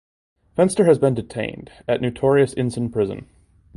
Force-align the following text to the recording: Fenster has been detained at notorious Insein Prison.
Fenster 0.57 0.87
has 0.87 0.97
been 0.97 1.13
detained 1.13 1.71
at 1.87 2.01
notorious 2.01 2.55
Insein 2.55 2.91
Prison. 2.91 3.29